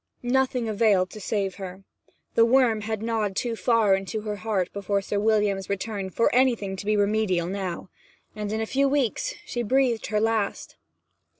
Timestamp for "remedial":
6.97-7.45